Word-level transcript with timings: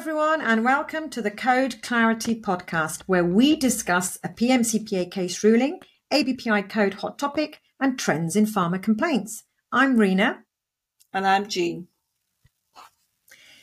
everyone, 0.00 0.40
and 0.40 0.64
welcome 0.64 1.10
to 1.10 1.20
the 1.20 1.30
Code 1.30 1.82
Clarity 1.82 2.34
podcast, 2.34 3.02
where 3.02 3.22
we 3.22 3.54
discuss 3.54 4.18
a 4.24 4.30
PMCPA 4.30 5.10
case 5.10 5.44
ruling, 5.44 5.78
ABPI 6.10 6.70
code 6.70 6.94
hot 6.94 7.18
topic, 7.18 7.60
and 7.78 7.98
trends 7.98 8.34
in 8.34 8.46
pharma 8.46 8.82
complaints. 8.82 9.44
I'm 9.70 9.98
Rina. 9.98 10.44
And 11.12 11.26
I'm 11.26 11.46
Jean. 11.48 11.88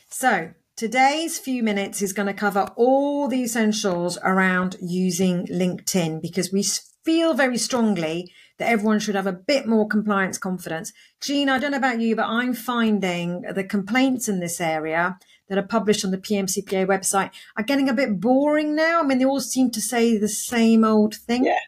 So, 0.08 0.52
today's 0.76 1.40
few 1.40 1.64
minutes 1.64 2.02
is 2.02 2.12
going 2.12 2.28
to 2.28 2.32
cover 2.32 2.68
all 2.76 3.26
the 3.26 3.42
essentials 3.42 4.16
around 4.22 4.76
using 4.80 5.44
LinkedIn 5.48 6.22
because 6.22 6.52
we 6.52 6.62
feel 7.04 7.34
very 7.34 7.58
strongly 7.58 8.32
that 8.58 8.68
everyone 8.68 9.00
should 9.00 9.16
have 9.16 9.26
a 9.26 9.32
bit 9.32 9.66
more 9.66 9.88
compliance 9.88 10.38
confidence. 10.38 10.92
Jean, 11.20 11.48
I 11.48 11.58
don't 11.58 11.72
know 11.72 11.78
about 11.78 12.00
you, 12.00 12.14
but 12.14 12.26
I'm 12.26 12.54
finding 12.54 13.42
the 13.42 13.64
complaints 13.64 14.28
in 14.28 14.38
this 14.38 14.60
area 14.60 15.18
that 15.48 15.58
are 15.58 15.66
published 15.66 16.04
on 16.04 16.10
the 16.10 16.18
PMCPA 16.18 16.86
website 16.86 17.30
are 17.56 17.64
getting 17.64 17.88
a 17.88 17.94
bit 17.94 18.20
boring 18.20 18.74
now. 18.74 19.00
I 19.00 19.02
mean, 19.04 19.18
they 19.18 19.24
all 19.24 19.40
seem 19.40 19.70
to 19.72 19.80
say 19.80 20.16
the 20.16 20.28
same 20.28 20.84
old 20.84 21.14
thing. 21.14 21.44
Yeah. 21.44 21.58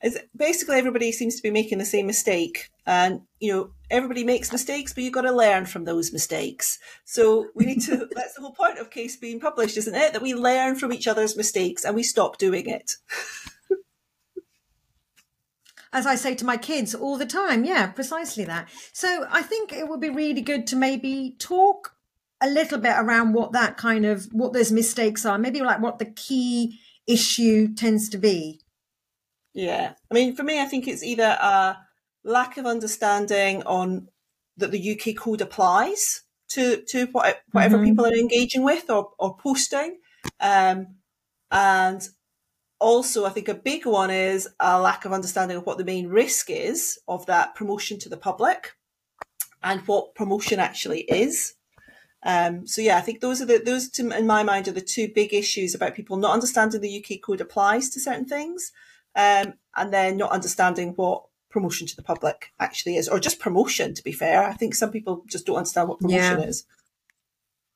It's 0.00 0.18
basically, 0.34 0.76
everybody 0.76 1.12
seems 1.12 1.36
to 1.36 1.42
be 1.42 1.50
making 1.50 1.78
the 1.78 1.84
same 1.84 2.06
mistake. 2.06 2.70
And, 2.84 3.20
you 3.38 3.52
know, 3.52 3.70
everybody 3.88 4.24
makes 4.24 4.50
mistakes, 4.50 4.92
but 4.92 5.04
you've 5.04 5.12
got 5.12 5.22
to 5.22 5.32
learn 5.32 5.66
from 5.66 5.84
those 5.84 6.12
mistakes. 6.12 6.80
So 7.04 7.48
we 7.54 7.66
need 7.66 7.82
to, 7.82 8.08
that's 8.14 8.34
the 8.34 8.40
whole 8.40 8.52
point 8.52 8.78
of 8.78 8.90
case 8.90 9.16
being 9.16 9.38
published, 9.38 9.76
isn't 9.76 9.94
it? 9.94 10.12
That 10.12 10.22
we 10.22 10.34
learn 10.34 10.76
from 10.76 10.92
each 10.92 11.06
other's 11.06 11.36
mistakes 11.36 11.84
and 11.84 11.94
we 11.94 12.02
stop 12.02 12.38
doing 12.38 12.68
it. 12.68 12.96
as 15.92 16.06
I 16.06 16.14
say 16.14 16.34
to 16.36 16.44
my 16.44 16.56
kids 16.56 16.94
all 16.94 17.18
the 17.18 17.26
time. 17.26 17.64
Yeah, 17.64 17.88
precisely 17.88 18.44
that. 18.46 18.68
So 18.92 19.26
I 19.30 19.42
think 19.42 19.72
it 19.72 19.88
would 19.88 20.00
be 20.00 20.10
really 20.10 20.40
good 20.40 20.66
to 20.68 20.76
maybe 20.76 21.36
talk 21.38 21.94
a 22.42 22.50
little 22.50 22.78
bit 22.78 22.94
around 22.98 23.32
what 23.32 23.52
that 23.52 23.76
kind 23.76 24.04
of 24.04 24.26
what 24.32 24.52
those 24.52 24.72
mistakes 24.72 25.24
are 25.24 25.38
maybe 25.38 25.60
like 25.60 25.80
what 25.80 25.98
the 25.98 26.04
key 26.06 26.78
issue 27.06 27.72
tends 27.72 28.08
to 28.10 28.18
be. 28.18 28.60
Yeah. 29.54 29.94
I 30.10 30.14
mean 30.14 30.34
for 30.34 30.42
me 30.42 30.60
i 30.60 30.64
think 30.64 30.88
it's 30.88 31.02
either 31.02 31.38
a 31.40 31.78
lack 32.24 32.56
of 32.56 32.66
understanding 32.66 33.62
on 33.62 34.08
that 34.56 34.70
the 34.70 34.92
uk 34.92 35.16
code 35.16 35.40
applies 35.40 36.22
to 36.50 36.82
to 36.88 37.06
whatever 37.06 37.76
mm-hmm. 37.76 37.84
people 37.84 38.06
are 38.06 38.14
engaging 38.14 38.64
with 38.64 38.90
or, 38.90 39.10
or 39.18 39.36
posting. 39.36 39.98
Um, 40.40 40.96
and 41.50 42.08
also 42.80 43.24
i 43.24 43.30
think 43.30 43.48
a 43.48 43.54
big 43.54 43.86
one 43.86 44.10
is 44.10 44.48
a 44.58 44.80
lack 44.80 45.04
of 45.04 45.12
understanding 45.12 45.56
of 45.56 45.66
what 45.66 45.78
the 45.78 45.84
main 45.84 46.08
risk 46.08 46.50
is 46.50 46.98
of 47.06 47.26
that 47.26 47.54
promotion 47.54 47.98
to 47.98 48.08
the 48.08 48.16
public 48.16 48.72
and 49.62 49.80
what 49.82 50.14
promotion 50.14 50.58
actually 50.58 51.02
is 51.02 51.54
um, 52.24 52.66
so 52.66 52.80
yeah, 52.80 52.98
I 52.98 53.00
think 53.00 53.20
those 53.20 53.42
are 53.42 53.46
the 53.46 53.60
those 53.64 53.88
to, 53.90 54.16
in 54.16 54.26
my 54.26 54.42
mind 54.42 54.68
are 54.68 54.72
the 54.72 54.80
two 54.80 55.10
big 55.12 55.34
issues 55.34 55.74
about 55.74 55.94
people 55.94 56.16
not 56.16 56.32
understanding 56.32 56.80
the 56.80 57.04
UK 57.04 57.20
code 57.20 57.40
applies 57.40 57.90
to 57.90 58.00
certain 58.00 58.26
things, 58.26 58.72
um, 59.16 59.54
and 59.76 59.92
then 59.92 60.16
not 60.16 60.30
understanding 60.30 60.92
what 60.94 61.24
promotion 61.50 61.86
to 61.86 61.96
the 61.96 62.02
public 62.02 62.52
actually 62.60 62.96
is, 62.96 63.08
or 63.08 63.18
just 63.18 63.40
promotion. 63.40 63.94
To 63.94 64.04
be 64.04 64.12
fair, 64.12 64.44
I 64.44 64.52
think 64.52 64.74
some 64.74 64.92
people 64.92 65.24
just 65.26 65.46
don't 65.46 65.56
understand 65.56 65.88
what 65.88 65.98
promotion 65.98 66.40
yeah. 66.40 66.46
is. 66.46 66.64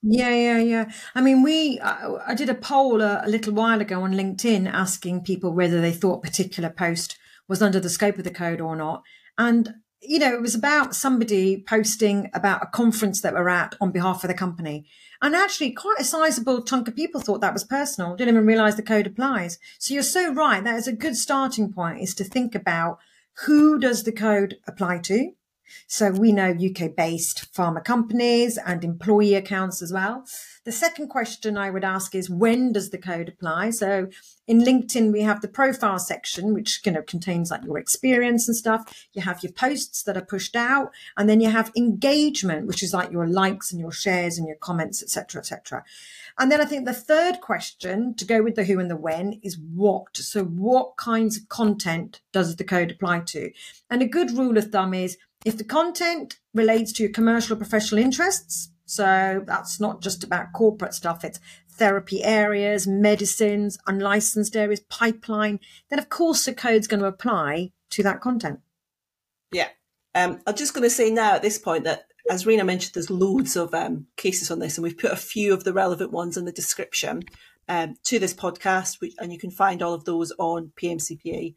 Yeah, 0.02 0.34
yeah, 0.34 0.58
yeah. 0.58 0.92
I 1.16 1.20
mean, 1.20 1.42
we 1.42 1.80
I, 1.80 2.28
I 2.28 2.34
did 2.34 2.48
a 2.48 2.54
poll 2.54 3.00
a, 3.00 3.22
a 3.24 3.28
little 3.28 3.52
while 3.52 3.80
ago 3.80 4.02
on 4.02 4.12
LinkedIn 4.12 4.70
asking 4.72 5.24
people 5.24 5.52
whether 5.52 5.80
they 5.80 5.92
thought 5.92 6.22
particular 6.22 6.70
post 6.70 7.18
was 7.48 7.62
under 7.62 7.80
the 7.80 7.90
scope 7.90 8.18
of 8.18 8.24
the 8.24 8.30
code 8.30 8.60
or 8.60 8.76
not, 8.76 9.02
and 9.36 9.74
you 10.00 10.18
know, 10.18 10.32
it 10.32 10.40
was 10.40 10.54
about 10.54 10.94
somebody 10.94 11.64
posting 11.66 12.30
about 12.34 12.62
a 12.62 12.66
conference 12.66 13.20
that 13.22 13.34
we're 13.34 13.48
at 13.48 13.74
on 13.80 13.92
behalf 13.92 14.22
of 14.22 14.28
the 14.28 14.34
company. 14.34 14.86
And 15.22 15.34
actually, 15.34 15.72
quite 15.72 15.96
a 15.98 16.04
sizable 16.04 16.62
chunk 16.62 16.88
of 16.88 16.96
people 16.96 17.20
thought 17.20 17.40
that 17.40 17.52
was 17.52 17.64
personal, 17.64 18.16
didn't 18.16 18.34
even 18.34 18.46
realize 18.46 18.76
the 18.76 18.82
code 18.82 19.06
applies. 19.06 19.58
So 19.78 19.94
you're 19.94 20.02
so 20.02 20.32
right. 20.32 20.62
That 20.62 20.76
is 20.76 20.86
a 20.86 20.92
good 20.92 21.16
starting 21.16 21.72
point 21.72 22.02
is 22.02 22.14
to 22.16 22.24
think 22.24 22.54
about 22.54 22.98
who 23.44 23.78
does 23.78 24.02
the 24.02 24.12
code 24.12 24.56
apply 24.66 24.98
to? 24.98 25.32
So 25.86 26.10
we 26.10 26.32
know 26.32 26.50
UK 26.50 26.94
based 26.96 27.52
pharma 27.54 27.84
companies 27.84 28.58
and 28.58 28.84
employee 28.84 29.34
accounts 29.34 29.82
as 29.82 29.92
well. 29.92 30.24
The 30.64 30.72
second 30.72 31.08
question 31.08 31.56
I 31.56 31.70
would 31.70 31.84
ask 31.84 32.14
is 32.14 32.28
when 32.28 32.72
does 32.72 32.90
the 32.90 32.98
code 32.98 33.28
apply? 33.28 33.70
So 33.70 34.08
in 34.48 34.60
LinkedIn, 34.60 35.12
we 35.12 35.22
have 35.22 35.40
the 35.40 35.48
profile 35.48 35.98
section, 35.98 36.54
which 36.54 36.80
you 36.84 36.92
know 36.92 37.02
contains 37.02 37.50
like 37.50 37.64
your 37.64 37.78
experience 37.78 38.46
and 38.46 38.56
stuff. 38.56 39.06
You 39.12 39.22
have 39.22 39.42
your 39.42 39.52
posts 39.52 40.02
that 40.04 40.16
are 40.16 40.24
pushed 40.24 40.54
out, 40.54 40.92
and 41.16 41.28
then 41.28 41.40
you 41.40 41.50
have 41.50 41.72
engagement, 41.76 42.66
which 42.66 42.82
is 42.82 42.94
like 42.94 43.10
your 43.10 43.26
likes 43.26 43.72
and 43.72 43.80
your 43.80 43.92
shares 43.92 44.38
and 44.38 44.46
your 44.46 44.56
comments, 44.56 45.02
etc., 45.02 45.40
etc. 45.40 45.84
And 46.38 46.52
then 46.52 46.60
I 46.60 46.64
think 46.64 46.84
the 46.84 46.92
third 46.92 47.40
question 47.40 48.14
to 48.14 48.24
go 48.24 48.42
with 48.42 48.56
the 48.56 48.64
who 48.64 48.78
and 48.78 48.90
the 48.90 48.96
when 48.96 49.40
is 49.42 49.58
what. 49.58 50.16
So 50.16 50.44
what 50.44 50.96
kinds 50.96 51.36
of 51.36 51.48
content 51.48 52.20
does 52.32 52.56
the 52.56 52.64
code 52.64 52.90
apply 52.92 53.20
to? 53.20 53.50
And 53.90 54.02
a 54.02 54.06
good 54.06 54.30
rule 54.32 54.58
of 54.58 54.70
thumb 54.70 54.94
is 54.94 55.16
if 55.46 55.56
the 55.56 55.64
content 55.64 56.40
relates 56.54 56.92
to 56.92 57.04
your 57.04 57.12
commercial 57.12 57.54
or 57.54 57.56
professional 57.56 58.02
interests, 58.02 58.70
so 58.84 59.44
that's 59.46 59.78
not 59.78 60.02
just 60.02 60.24
about 60.24 60.52
corporate 60.52 60.92
stuff, 60.92 61.22
it's 61.22 61.38
therapy 61.70 62.24
areas, 62.24 62.88
medicines, 62.88 63.78
unlicensed 63.86 64.56
areas, 64.56 64.80
pipeline, 64.80 65.60
then 65.88 66.00
of 66.00 66.08
course 66.08 66.44
the 66.44 66.52
code's 66.52 66.88
going 66.88 66.98
to 66.98 67.06
apply 67.06 67.70
to 67.90 68.02
that 68.02 68.20
content. 68.20 68.58
Yeah. 69.52 69.68
Um, 70.16 70.40
I'm 70.48 70.56
just 70.56 70.74
going 70.74 70.82
to 70.82 70.90
say 70.90 71.10
now 71.10 71.36
at 71.36 71.42
this 71.42 71.58
point 71.58 71.84
that, 71.84 72.06
as 72.28 72.44
Rina 72.44 72.64
mentioned, 72.64 72.94
there's 72.94 73.08
loads 73.08 73.54
of 73.54 73.72
um, 73.72 74.08
cases 74.16 74.50
on 74.50 74.58
this, 74.58 74.76
and 74.76 74.82
we've 74.82 74.98
put 74.98 75.12
a 75.12 75.16
few 75.16 75.54
of 75.54 75.62
the 75.62 75.72
relevant 75.72 76.10
ones 76.10 76.36
in 76.36 76.44
the 76.44 76.50
description 76.50 77.22
um, 77.68 77.94
to 78.02 78.18
this 78.18 78.34
podcast, 78.34 79.00
which, 79.00 79.14
and 79.20 79.32
you 79.32 79.38
can 79.38 79.52
find 79.52 79.80
all 79.80 79.94
of 79.94 80.06
those 80.06 80.32
on 80.40 80.72
pmcpa.org.uk 80.76 81.54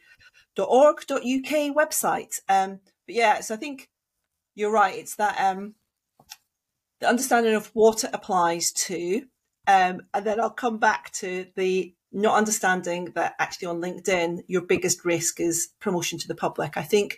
website. 1.76 2.40
But 3.10 3.16
yeah, 3.16 3.40
so 3.40 3.56
I 3.56 3.58
think 3.58 3.90
you're 4.54 4.70
right. 4.70 4.96
It's 4.96 5.16
that 5.16 5.36
um, 5.40 5.74
the 7.00 7.10
understanding 7.10 7.56
of 7.56 7.72
what 7.74 8.04
it 8.04 8.12
applies 8.14 8.72
to. 8.74 9.24
Um, 9.68 10.02
and 10.14 10.24
then 10.24 10.40
I'll 10.40 10.52
come 10.52 10.78
back 10.78 11.12
to 11.14 11.48
the 11.56 11.96
not 12.12 12.38
understanding 12.38 13.06
that 13.16 13.34
actually 13.40 13.70
on 13.70 13.82
LinkedIn, 13.82 14.44
your 14.46 14.62
biggest 14.62 15.06
risk 15.06 15.40
is 15.40 15.70
promotion 15.80 16.20
to 16.20 16.28
the 16.28 16.36
public. 16.36 16.78
I 16.78 16.84
think 16.84 17.18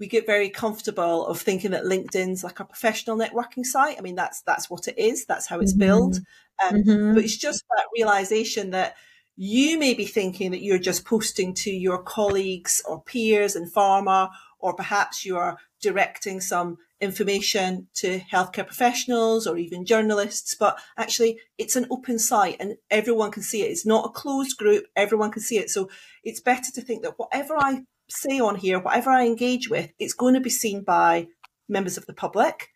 we 0.00 0.08
get 0.08 0.26
very 0.26 0.50
comfortable 0.50 1.24
of 1.26 1.40
thinking 1.40 1.70
that 1.70 1.84
LinkedIn's 1.84 2.42
like 2.42 2.58
a 2.58 2.64
professional 2.64 3.16
networking 3.16 3.64
site. 3.64 3.98
I 3.98 4.00
mean, 4.00 4.16
that's 4.16 4.42
that's 4.42 4.68
what 4.68 4.88
it 4.88 4.98
is. 4.98 5.26
That's 5.26 5.46
how 5.46 5.60
it's 5.60 5.74
mm-hmm. 5.74 5.78
built. 5.78 6.18
Um, 6.66 6.82
mm-hmm. 6.82 7.14
But 7.14 7.22
it's 7.22 7.36
just 7.36 7.62
that 7.76 7.84
realization 7.94 8.70
that 8.70 8.96
you 9.36 9.78
may 9.78 9.94
be 9.94 10.06
thinking 10.06 10.50
that 10.50 10.62
you're 10.62 10.78
just 10.78 11.04
posting 11.04 11.54
to 11.54 11.70
your 11.70 12.02
colleagues 12.02 12.82
or 12.88 13.00
peers 13.00 13.54
in 13.54 13.70
pharma, 13.70 14.28
or 14.60 14.74
perhaps 14.74 15.24
you 15.24 15.36
are 15.36 15.58
directing 15.80 16.40
some 16.40 16.78
information 17.00 17.88
to 17.94 18.20
healthcare 18.20 18.66
professionals 18.66 19.46
or 19.46 19.56
even 19.56 19.86
journalists, 19.86 20.54
but 20.54 20.78
actually 20.96 21.38
it's 21.56 21.76
an 21.76 21.86
open 21.90 22.18
site 22.18 22.56
and 22.60 22.76
everyone 22.90 23.30
can 23.30 23.42
see 23.42 23.62
it. 23.62 23.70
It's 23.70 23.86
not 23.86 24.04
a 24.04 24.10
closed 24.10 24.58
group, 24.58 24.84
everyone 24.94 25.30
can 25.30 25.42
see 25.42 25.56
it. 25.56 25.70
So 25.70 25.88
it's 26.22 26.40
better 26.40 26.70
to 26.74 26.82
think 26.82 27.02
that 27.02 27.18
whatever 27.18 27.56
I 27.56 27.84
say 28.08 28.38
on 28.38 28.56
here, 28.56 28.78
whatever 28.78 29.10
I 29.10 29.24
engage 29.24 29.70
with, 29.70 29.90
it's 29.98 30.12
going 30.12 30.34
to 30.34 30.40
be 30.40 30.50
seen 30.50 30.82
by 30.82 31.28
members 31.68 31.96
of 31.96 32.06
the 32.06 32.12
public. 32.12 32.68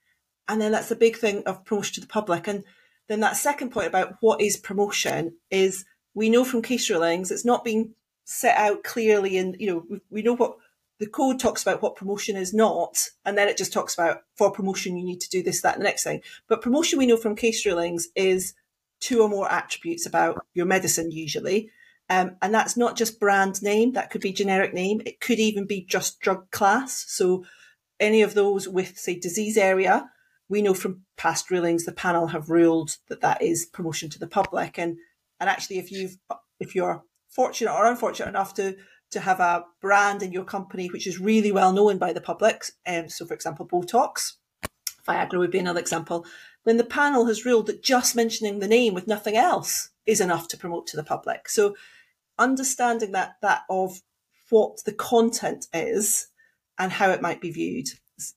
And 0.48 0.60
then 0.60 0.72
that's 0.72 0.88
the 0.88 0.96
big 0.96 1.16
thing 1.16 1.42
of 1.44 1.64
promotion 1.64 1.94
to 1.94 2.00
the 2.00 2.06
public. 2.06 2.46
And 2.46 2.64
then 3.08 3.20
that 3.20 3.36
second 3.36 3.70
point 3.70 3.88
about 3.88 4.16
what 4.20 4.40
is 4.40 4.56
promotion 4.56 5.36
is 5.50 5.84
we 6.14 6.30
know 6.30 6.44
from 6.44 6.62
case 6.62 6.88
rulings, 6.88 7.30
it's 7.30 7.44
not 7.44 7.64
being 7.64 7.94
set 8.24 8.56
out 8.56 8.84
clearly 8.84 9.36
and, 9.36 9.56
you 9.58 9.66
know, 9.66 9.84
we, 9.90 10.00
we 10.10 10.22
know 10.22 10.34
what 10.34 10.56
the 11.04 11.10
code 11.10 11.38
talks 11.38 11.60
about 11.60 11.82
what 11.82 11.96
promotion 11.96 12.34
is 12.34 12.54
not, 12.54 13.10
and 13.26 13.36
then 13.36 13.46
it 13.46 13.58
just 13.58 13.74
talks 13.74 13.92
about 13.92 14.22
for 14.36 14.50
promotion, 14.50 14.96
you 14.96 15.04
need 15.04 15.20
to 15.20 15.28
do 15.28 15.42
this, 15.42 15.60
that, 15.60 15.74
and 15.74 15.82
the 15.82 15.88
next 15.88 16.02
thing. 16.02 16.22
But 16.48 16.62
promotion, 16.62 16.98
we 16.98 17.04
know 17.04 17.18
from 17.18 17.36
case 17.36 17.66
rulings, 17.66 18.08
is 18.16 18.54
two 19.00 19.20
or 19.20 19.28
more 19.28 19.52
attributes 19.52 20.06
about 20.06 20.46
your 20.54 20.64
medicine 20.64 21.10
usually. 21.10 21.70
Um, 22.08 22.36
and 22.40 22.54
that's 22.54 22.74
not 22.74 22.96
just 22.96 23.20
brand 23.20 23.62
name, 23.62 23.92
that 23.92 24.10
could 24.10 24.22
be 24.22 24.32
generic 24.32 24.72
name. 24.72 25.02
It 25.04 25.20
could 25.20 25.38
even 25.38 25.66
be 25.66 25.84
just 25.84 26.20
drug 26.20 26.50
class. 26.50 27.04
So 27.08 27.44
any 28.00 28.22
of 28.22 28.32
those 28.32 28.66
with, 28.66 28.96
say, 28.96 29.18
disease 29.18 29.58
area, 29.58 30.08
we 30.48 30.62
know 30.62 30.72
from 30.72 31.02
past 31.18 31.50
rulings, 31.50 31.84
the 31.84 31.92
panel 31.92 32.28
have 32.28 32.48
ruled 32.48 32.96
that 33.08 33.20
that 33.20 33.42
is 33.42 33.66
promotion 33.66 34.08
to 34.08 34.18
the 34.18 34.26
public. 34.26 34.78
And, 34.78 34.96
and 35.38 35.50
actually, 35.50 35.78
if 35.78 35.92
you've, 35.92 36.16
if 36.60 36.74
you're 36.74 37.04
fortunate 37.28 37.74
or 37.74 37.84
unfortunate 37.84 38.30
enough 38.30 38.54
to 38.54 38.76
to 39.14 39.20
have 39.20 39.40
a 39.40 39.64
brand 39.80 40.22
in 40.22 40.32
your 40.32 40.44
company 40.44 40.88
which 40.88 41.06
is 41.06 41.18
really 41.18 41.50
well 41.50 41.72
known 41.72 41.98
by 41.98 42.12
the 42.12 42.20
public. 42.20 42.64
Um, 42.86 43.08
so, 43.08 43.24
for 43.24 43.34
example, 43.34 43.66
Botox, 43.66 44.34
Viagra 45.08 45.38
would 45.38 45.50
be 45.50 45.58
another 45.58 45.80
example. 45.80 46.26
Then 46.64 46.76
the 46.76 46.84
panel 46.84 47.26
has 47.26 47.44
ruled 47.44 47.66
that 47.66 47.82
just 47.82 48.16
mentioning 48.16 48.58
the 48.58 48.68
name 48.68 48.94
with 48.94 49.06
nothing 49.06 49.36
else 49.36 49.90
is 50.06 50.20
enough 50.20 50.48
to 50.48 50.56
promote 50.56 50.86
to 50.88 50.96
the 50.96 51.04
public. 51.04 51.48
So, 51.48 51.74
understanding 52.38 53.12
that 53.12 53.36
that 53.42 53.62
of 53.70 54.02
what 54.50 54.84
the 54.84 54.92
content 54.92 55.66
is 55.72 56.28
and 56.78 56.92
how 56.92 57.10
it 57.10 57.22
might 57.22 57.40
be 57.40 57.50
viewed. 57.50 57.88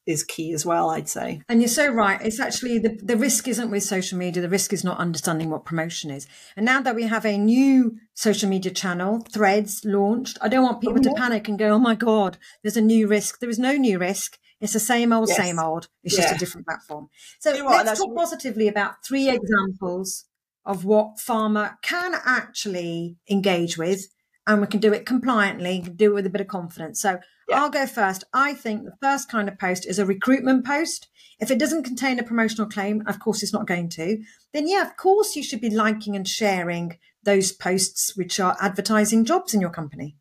Is 0.06 0.24
key 0.24 0.54
as 0.54 0.66
well, 0.66 0.90
I'd 0.90 1.10
say. 1.10 1.42
And 1.48 1.62
you're 1.62 1.68
so 1.68 1.90
right. 1.90 2.20
It's 2.22 2.40
actually 2.40 2.80
the, 2.80 3.00
the 3.02 3.18
risk 3.18 3.48
isn't 3.48 3.70
with 3.70 3.84
social 3.84 4.18
media. 4.18 4.42
The 4.42 4.50
risk 4.50 4.74
is 4.74 4.84
not 4.84 4.98
understanding 4.98 5.50
what 5.50 5.66
promotion 5.66 6.10
is. 6.10 6.28
And 6.56 6.66
now 6.66 6.82
that 6.82 6.96
we 6.96 7.04
have 7.04 7.26
a 7.26 7.38
new 7.38 7.98
social 8.14 8.50
media 8.50 8.72
channel, 8.72 9.22
Threads, 9.32 9.84
launched, 9.86 10.38
I 10.42 10.50
don't 10.50 10.64
want 10.64 10.82
people 10.82 10.96
mm-hmm. 10.96 11.14
to 11.14 11.22
panic 11.22 11.48
and 11.48 11.60
go, 11.60 11.70
oh 11.70 11.80
my 11.80 11.96
God, 11.96 12.38
there's 12.64 12.78
a 12.78 12.82
new 12.82 13.08
risk. 13.08 13.40
There 13.40 13.50
is 13.50 13.60
no 13.60 13.74
new 13.74 14.00
risk. 14.00 14.38
It's 14.60 14.74
the 14.74 14.80
same 14.80 15.14
old, 15.14 15.30
yes. 15.30 15.38
same 15.38 15.60
old. 15.60 15.88
It's 16.04 16.18
yeah. 16.18 16.24
just 16.24 16.36
a 16.36 16.40
different 16.40 16.66
platform. 16.66 17.10
So 17.40 17.54
you 17.54 17.64
know 17.64 17.70
let's 17.70 18.00
talk 18.00 18.16
positively 18.16 18.68
about 18.68 19.06
three 19.06 19.30
examples 19.30 20.26
of 20.66 20.84
what 20.84 21.18
pharma 21.18 21.78
can 21.82 22.16
actually 22.26 23.18
engage 23.30 23.78
with 23.78 24.08
and 24.48 24.62
we 24.62 24.68
can 24.68 24.80
do 24.80 24.94
it 24.94 25.06
compliantly, 25.06 25.82
do 25.82 26.12
it 26.12 26.16
with 26.16 26.26
a 26.26 26.30
bit 26.30 26.42
of 26.42 26.48
confidence. 26.48 27.02
So 27.02 27.20
yeah. 27.50 27.62
I'll 27.62 27.70
go 27.70 27.86
first. 27.86 28.24
I 28.34 28.54
think 28.54 28.84
the 28.84 28.96
first 29.02 29.30
kind 29.30 29.48
of 29.48 29.60
post 29.60 29.86
is 29.86 30.00
a 30.00 30.06
recruitment 30.06 30.66
post. 30.66 31.08
If 31.40 31.52
it 31.52 31.60
doesn't 31.60 31.84
contain 31.84 32.18
a 32.18 32.24
promotional 32.24 32.68
claim, 32.68 33.04
of 33.06 33.20
course 33.20 33.44
it's 33.44 33.54
not 33.54 33.68
going 33.68 33.90
to, 33.90 34.24
then 34.54 34.68
yeah, 34.68 34.82
of 34.82 34.98
course 34.98 35.36
you 35.36 35.44
should 35.44 35.62
be 35.62 35.70
liking 35.70 36.16
and 36.16 36.28
sharing 36.28 36.98
those 37.24 37.52
posts 37.52 38.16
which 38.16 38.40
are 38.40 38.58
advertising 38.60 39.26
jobs 39.26 39.54
in 39.54 39.62
your 39.62 39.70
company. 39.70 40.16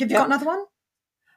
Have 0.00 0.10
you 0.10 0.16
yeah. 0.16 0.20
got 0.20 0.26
another 0.26 0.46
one? 0.46 0.64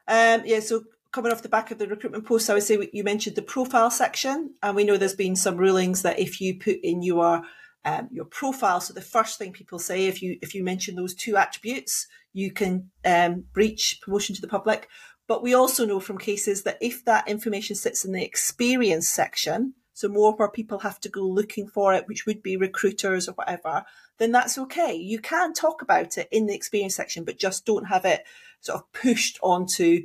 Um, 0.08 0.44
yeah, 0.46 0.62
so 0.62 0.84
coming 1.12 1.32
off 1.32 1.42
the 1.42 1.50
back 1.50 1.72
of 1.72 1.78
the 1.78 1.88
recruitment 1.88 2.26
post, 2.26 2.50
I 2.50 2.54
would 2.54 2.64
say 2.64 2.90
you 2.94 3.04
mentioned 3.04 3.36
the 3.36 3.42
profile 3.42 3.92
section, 3.92 4.56
and 4.64 4.76
we 4.76 4.86
know 4.86 4.98
there's 4.98 5.14
been 5.14 5.36
some 5.36 5.58
rulings 5.58 6.02
that 6.04 6.20
if 6.20 6.40
you 6.40 6.58
put 6.58 6.78
in 6.82 7.04
your 7.04 7.44
um, 7.88 8.10
your 8.12 8.26
profile, 8.26 8.82
so 8.82 8.94
the 8.94 9.02
first 9.02 9.38
thing 9.38 9.54
people 9.54 9.80
say 9.80 10.08
if 10.08 10.22
you 10.22 10.38
if 10.42 10.54
you 10.54 10.62
mention 10.62 10.96
those 10.96 11.16
two 11.16 11.38
attributes, 11.38 12.06
you 12.34 12.52
can 12.52 12.92
um, 13.06 13.46
breach 13.54 14.00
promotion 14.02 14.36
to 14.36 14.42
the 14.42 14.48
public. 14.48 14.90
But 15.26 15.42
we 15.42 15.54
also 15.54 15.86
know 15.86 16.02
from 16.02 16.18
cases 16.18 16.64
that 16.64 16.78
if 16.82 17.06
that 17.06 17.28
information 17.30 17.76
sits 17.78 18.04
in 18.04 18.12
the 18.12 18.24
experience 18.24 19.08
section, 19.08 19.74
so 19.94 20.10
more 20.10 20.34
where 20.36 20.50
people 20.50 20.80
have 20.80 21.00
to 21.02 21.10
go 21.10 21.22
looking 21.22 21.68
for 21.68 21.94
it, 21.94 22.08
which 22.08 22.26
would 22.26 22.44
be 22.44 22.58
recruiters 22.58 23.30
or 23.30 23.34
whatever, 23.34 23.86
then 24.18 24.34
that's 24.34 24.58
okay. 24.58 24.94
You 24.94 25.20
can 25.20 25.54
talk 25.54 25.82
about 25.82 26.18
it 26.18 26.28
in 26.30 26.46
the 26.46 26.56
experience 26.56 26.96
section, 26.96 27.24
but 27.24 27.40
just 27.40 27.66
don't 27.66 27.86
have 27.86 28.04
it 28.04 28.24
sort 28.60 28.80
of 28.80 28.92
pushed 28.92 29.40
onto 29.42 30.04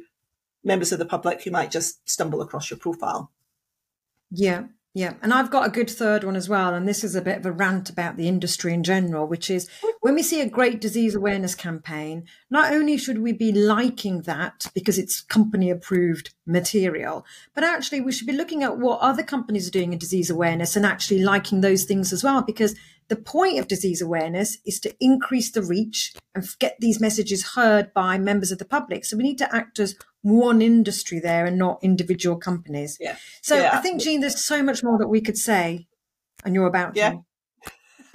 members 0.62 0.92
of 0.92 1.00
the 1.00 1.06
public 1.06 1.42
who 1.42 1.50
might 1.50 1.72
just 1.72 2.08
stumble 2.08 2.42
across 2.42 2.70
your 2.70 2.78
profile. 2.78 3.32
Yeah, 4.30 4.66
yeah, 4.94 5.14
and 5.22 5.32
I've 5.32 5.50
got 5.50 5.66
a 5.66 5.70
good 5.70 5.88
third 5.88 6.22
one 6.22 6.36
as 6.36 6.50
well. 6.50 6.74
And 6.74 6.86
this 6.86 7.02
is 7.02 7.14
a 7.14 7.22
bit 7.22 7.38
of 7.38 7.46
a 7.46 7.52
rant 7.52 7.88
about 7.88 8.18
the 8.18 8.28
industry 8.28 8.74
in 8.74 8.84
general, 8.84 9.26
which 9.26 9.48
is 9.48 9.70
when 10.00 10.14
we 10.14 10.22
see 10.22 10.42
a 10.42 10.48
great 10.48 10.82
disease 10.82 11.14
awareness 11.14 11.54
campaign, 11.54 12.24
not 12.50 12.74
only 12.74 12.98
should 12.98 13.18
we 13.18 13.32
be 13.32 13.52
liking 13.52 14.22
that 14.22 14.66
because 14.74 14.98
it's 14.98 15.22
company 15.22 15.70
approved 15.70 16.34
material, 16.46 17.24
but 17.54 17.64
actually 17.64 18.02
we 18.02 18.12
should 18.12 18.26
be 18.26 18.34
looking 18.34 18.62
at 18.62 18.76
what 18.76 19.00
other 19.00 19.22
companies 19.22 19.66
are 19.66 19.72
doing 19.72 19.94
in 19.94 19.98
disease 19.98 20.28
awareness 20.28 20.76
and 20.76 20.84
actually 20.84 21.22
liking 21.22 21.62
those 21.62 21.84
things 21.84 22.12
as 22.12 22.22
well. 22.22 22.42
Because 22.42 22.74
the 23.08 23.16
point 23.16 23.58
of 23.58 23.68
disease 23.68 24.02
awareness 24.02 24.58
is 24.66 24.78
to 24.80 24.94
increase 25.00 25.50
the 25.50 25.62
reach 25.62 26.14
and 26.34 26.46
get 26.58 26.76
these 26.80 27.00
messages 27.00 27.54
heard 27.54 27.94
by 27.94 28.18
members 28.18 28.52
of 28.52 28.58
the 28.58 28.64
public. 28.66 29.06
So 29.06 29.16
we 29.16 29.22
need 29.22 29.38
to 29.38 29.54
act 29.54 29.78
as 29.78 29.94
one 30.22 30.62
industry 30.62 31.18
there 31.18 31.46
and 31.46 31.58
not 31.58 31.78
individual 31.82 32.36
companies. 32.36 32.96
Yeah. 33.00 33.16
So 33.42 33.56
yeah. 33.56 33.70
I 33.72 33.78
think, 33.78 34.00
Jean, 34.00 34.20
there's 34.20 34.42
so 34.42 34.62
much 34.62 34.82
more 34.82 34.98
that 34.98 35.08
we 35.08 35.20
could 35.20 35.36
say, 35.36 35.88
and 36.44 36.54
you're 36.54 36.66
about 36.66 36.96
yeah. 36.96 37.14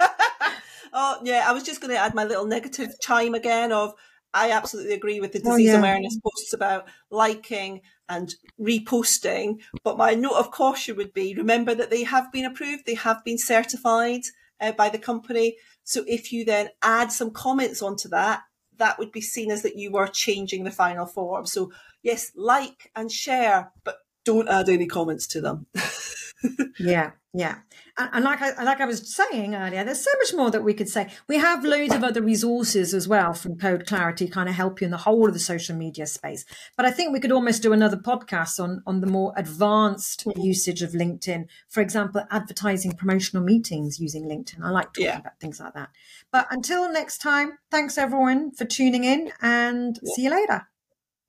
oh, 0.92 1.20
yeah. 1.22 1.44
I 1.46 1.52
was 1.52 1.62
just 1.62 1.80
going 1.80 1.92
to 1.92 1.98
add 1.98 2.14
my 2.14 2.24
little 2.24 2.46
negative 2.46 2.90
chime 3.00 3.34
again 3.34 3.72
of 3.72 3.94
I 4.34 4.50
absolutely 4.50 4.94
agree 4.94 5.20
with 5.20 5.32
the 5.32 5.40
oh, 5.40 5.50
disease 5.56 5.70
oh, 5.70 5.72
yeah. 5.74 5.78
awareness 5.78 6.18
posts 6.18 6.52
about 6.52 6.88
liking 7.10 7.82
and 8.08 8.34
reposting. 8.60 9.60
But 9.84 9.98
my 9.98 10.14
note 10.14 10.36
of 10.36 10.50
caution 10.50 10.96
would 10.96 11.12
be 11.12 11.34
remember 11.34 11.74
that 11.74 11.90
they 11.90 12.04
have 12.04 12.30
been 12.32 12.44
approved, 12.44 12.84
they 12.86 12.94
have 12.94 13.24
been 13.24 13.38
certified 13.38 14.22
uh, 14.60 14.72
by 14.72 14.88
the 14.88 14.98
company. 14.98 15.56
So 15.84 16.04
if 16.06 16.32
you 16.32 16.44
then 16.44 16.68
add 16.82 17.12
some 17.12 17.30
comments 17.30 17.82
onto 17.82 18.08
that, 18.10 18.42
that 18.78 18.98
would 18.98 19.12
be 19.12 19.20
seen 19.20 19.50
as 19.50 19.62
that 19.62 19.76
you 19.76 19.92
were 19.92 20.06
changing 20.06 20.64
the 20.64 20.70
final 20.70 21.06
form. 21.06 21.46
So 21.46 21.72
yes, 22.02 22.32
like 22.34 22.90
and 22.96 23.10
share, 23.10 23.72
but 23.84 23.98
don't 24.28 24.48
add 24.48 24.68
any 24.68 24.86
comments 24.86 25.26
to 25.28 25.40
them. 25.40 25.66
yeah, 26.78 27.12
yeah, 27.32 27.60
and, 27.96 28.10
and, 28.12 28.24
like 28.24 28.42
I 28.42 28.62
like 28.62 28.78
I 28.78 28.84
was 28.84 29.14
saying 29.14 29.54
earlier, 29.54 29.84
there's 29.84 30.04
so 30.04 30.10
much 30.18 30.34
more 30.34 30.50
that 30.50 30.62
we 30.62 30.74
could 30.74 30.90
say. 30.90 31.08
We 31.28 31.38
have 31.38 31.64
loads 31.64 31.94
of 31.94 32.04
other 32.04 32.20
resources 32.20 32.92
as 32.92 33.08
well 33.08 33.32
from 33.32 33.56
Code 33.56 33.86
Clarity, 33.86 34.28
kind 34.28 34.50
of 34.50 34.54
help 34.54 34.82
you 34.82 34.84
in 34.84 34.90
the 34.90 34.98
whole 34.98 35.26
of 35.26 35.32
the 35.32 35.40
social 35.40 35.74
media 35.74 36.06
space. 36.06 36.44
But 36.76 36.84
I 36.84 36.90
think 36.90 37.10
we 37.12 37.20
could 37.20 37.32
almost 37.32 37.62
do 37.62 37.72
another 37.72 37.96
podcast 37.96 38.62
on 38.62 38.82
on 38.86 39.00
the 39.00 39.06
more 39.06 39.32
advanced 39.34 40.26
usage 40.36 40.82
of 40.82 40.92
LinkedIn. 40.92 41.46
For 41.70 41.80
example, 41.80 42.22
advertising 42.30 42.92
promotional 42.92 43.42
meetings 43.42 43.98
using 43.98 44.24
LinkedIn. 44.24 44.62
I 44.62 44.68
like 44.68 44.92
talking 44.92 45.06
yeah. 45.06 45.20
about 45.20 45.40
things 45.40 45.58
like 45.58 45.72
that. 45.72 45.88
But 46.30 46.48
until 46.50 46.92
next 46.92 47.18
time, 47.18 47.58
thanks 47.70 47.96
everyone 47.96 48.50
for 48.50 48.66
tuning 48.66 49.04
in, 49.04 49.32
and 49.40 49.98
yeah. 50.02 50.14
see 50.14 50.22
you 50.24 50.30
later. 50.30 50.68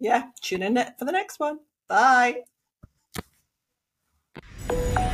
Yeah, 0.01 0.23
tune 0.41 0.63
in 0.63 0.75
for 0.97 1.05
the 1.05 1.13
next 1.13 1.39
one. 1.39 1.59
Bye. 1.87 2.43
Thank 4.69 4.99
you. 4.99 5.08